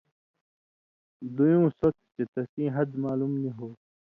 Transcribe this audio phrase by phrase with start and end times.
[1.35, 3.69] دُویُوں سو تُھو چے تسیں حَد معلوم نی ہو۔